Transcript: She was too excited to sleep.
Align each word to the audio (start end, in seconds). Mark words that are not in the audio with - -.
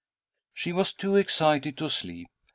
She 0.55 0.73
was 0.73 0.93
too 0.95 1.15
excited 1.15 1.77
to 1.77 1.87
sleep. 1.87 2.27